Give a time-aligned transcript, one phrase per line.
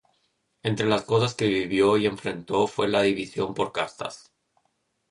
[0.63, 4.31] Entre las cosas que vivió y enfrentó fue la división por castas.